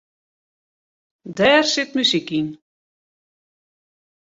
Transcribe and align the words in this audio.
Dêr 1.37 1.63
sit 1.71 1.89
muzyk 1.95 2.29
yn. 2.39 2.47